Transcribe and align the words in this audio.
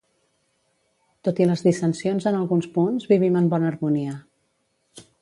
Tot 1.27 1.41
i 1.45 1.47
les 1.51 1.63
dissensions 1.67 2.27
en 2.31 2.39
alguns 2.39 2.71
punts, 2.79 3.09
vivim 3.15 3.41
en 3.43 3.55
bona 3.55 3.73
harmonia. 3.73 4.21